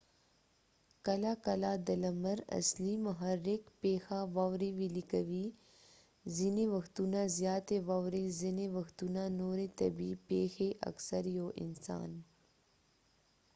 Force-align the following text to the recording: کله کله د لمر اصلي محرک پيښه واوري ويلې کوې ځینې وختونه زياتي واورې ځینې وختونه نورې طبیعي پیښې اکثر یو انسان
کله 1.05 1.31
کله 1.45 1.71
د 1.87 1.89
لمر 2.03 2.37
اصلي 2.59 2.95
محرک 3.05 3.61
پيښه 3.81 4.19
واوري 4.35 4.71
ويلې 4.77 5.03
کوې 5.13 5.45
ځینې 6.37 6.63
وختونه 6.75 7.19
زياتي 7.39 7.77
واورې 7.87 8.25
ځینې 8.41 8.65
وختونه 8.77 9.21
نورې 9.41 9.67
طبیعي 9.79 10.15
پیښې 10.29 10.69
اکثر 10.89 11.23
یو 11.39 11.47
انسان 11.63 12.09